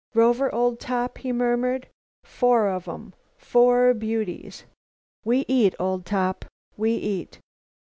[0.15, 1.87] "Rover, old top," he murmured,
[2.23, 4.63] "four of em; four beauties!
[5.23, 6.43] We eat, old top!
[6.75, 7.39] We eat!"